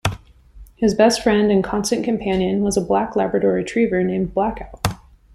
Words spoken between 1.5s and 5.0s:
and constant companion was a black Labrador Retriever named Blackout.